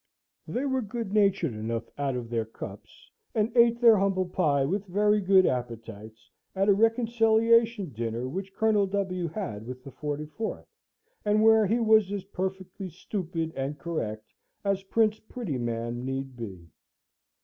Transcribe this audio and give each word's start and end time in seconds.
They 0.47 0.65
were 0.65 0.81
good 0.81 1.13
natured 1.13 1.53
enough 1.53 1.83
out 1.95 2.15
of 2.15 2.31
their 2.31 2.43
cups, 2.43 3.11
and 3.35 3.55
ate 3.55 3.79
their 3.79 3.97
humble 3.97 4.25
pie 4.27 4.65
with 4.65 4.87
very 4.87 5.21
good 5.21 5.45
appetites 5.45 6.31
at 6.55 6.67
a 6.69 6.73
reconciliation 6.73 7.89
dinner 7.91 8.27
which 8.27 8.51
Colonel 8.55 8.87
W. 8.87 9.27
had 9.27 9.67
with 9.67 9.83
the 9.83 9.91
44th, 9.91 10.65
and 11.23 11.43
where 11.43 11.67
he 11.67 11.77
was 11.79 12.11
as 12.11 12.23
perfectly 12.23 12.89
stupid 12.89 13.53
and 13.55 13.77
correct 13.77 14.33
as 14.65 14.81
Prince 14.81 15.19
Prettyman 15.19 16.03
need 16.03 16.35
be. 16.35 16.71